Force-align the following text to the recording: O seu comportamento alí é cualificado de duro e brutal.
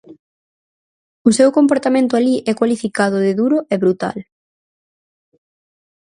O 1.27 1.29
seu 1.37 1.49
comportamento 1.57 2.13
alí 2.15 2.35
é 2.51 2.53
cualificado 2.59 3.17
de 3.25 3.31
duro 3.39 3.57
e 3.73 3.75
brutal. 3.83 4.17